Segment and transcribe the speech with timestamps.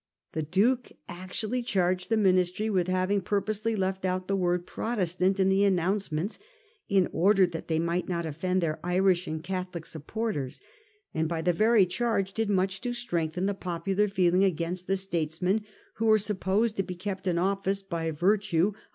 [0.31, 5.47] The Duke actually charged the Ministry with having purposely left out the word' Protestant' in
[5.47, 6.39] the announcements
[6.89, 10.59] in order that they might not offend their Irish and Catholic supporters,
[11.13, 15.63] and by the very charge did much to strengthen the popular feeling against the statesmen
[15.97, 18.89] who were supposed to be kept in office by virtue of 1840.